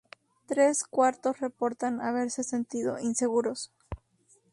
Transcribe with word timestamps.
Tres 0.47 0.83
cuartos 0.83 1.41
reportan 1.41 2.01
haberse 2.01 2.43
sentido 2.43 2.97
inseguros. 2.97 3.71